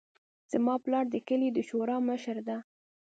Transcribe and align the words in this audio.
زما 0.51 0.75
پلار 0.83 1.05
د 1.11 1.15
کلي 1.27 1.49
د 1.53 1.59
شورا 1.69 1.97
مشر 2.09 2.37
ده 2.47 2.57